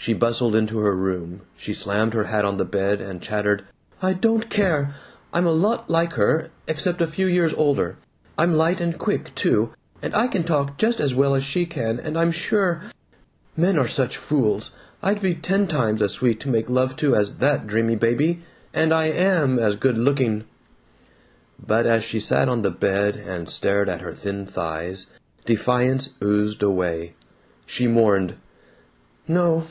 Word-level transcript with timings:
She 0.00 0.14
bustled 0.14 0.56
into 0.56 0.78
her 0.78 0.96
room, 0.96 1.42
she 1.54 1.74
slammed 1.74 2.14
her 2.14 2.24
hat 2.26 2.42
on 2.44 2.56
the 2.56 2.64
bed, 2.64 3.00
and 3.02 3.20
chattered, 3.20 3.64
"I 4.00 4.14
don't 4.14 4.48
CARE! 4.48 4.94
I'm 5.34 5.46
a 5.46 5.52
lot 5.52 5.90
like 5.90 6.14
her 6.14 6.48
except 6.66 7.02
a 7.02 7.06
few 7.06 7.26
years 7.26 7.52
older. 7.52 7.98
I'm 8.38 8.54
light 8.54 8.80
and 8.80 8.96
quick, 8.96 9.34
too, 9.34 9.70
and 10.00 10.14
I 10.14 10.26
can 10.28 10.44
talk 10.44 10.78
just 10.78 10.98
as 10.98 11.14
well 11.14 11.34
as 11.34 11.44
she 11.44 11.66
can, 11.66 12.00
and 12.00 12.16
I'm 12.16 12.32
sure 12.32 12.80
Men 13.54 13.76
are 13.76 13.88
such 13.88 14.16
fools. 14.16 14.70
I'd 15.02 15.20
be 15.20 15.34
ten 15.34 15.66
times 15.66 16.00
as 16.00 16.12
sweet 16.12 16.40
to 16.40 16.48
make 16.48 16.70
love 16.70 16.96
to 16.98 17.14
as 17.14 17.34
that 17.36 17.66
dreamy 17.66 17.96
baby. 17.96 18.42
And 18.72 18.94
I 18.94 19.06
AM 19.06 19.58
as 19.58 19.76
good 19.76 19.98
looking!" 19.98 20.44
But 21.66 21.84
as 21.84 22.02
she 22.02 22.20
sat 22.20 22.48
on 22.48 22.62
the 22.62 22.70
bed 22.70 23.16
and 23.16 23.50
stared 23.50 23.90
at 23.90 24.00
her 24.00 24.14
thin 24.14 24.46
thighs, 24.46 25.08
defiance 25.44 26.10
oozed 26.22 26.62
away. 26.62 27.14
She 27.66 27.86
mourned: 27.86 28.36
"No. 29.26 29.66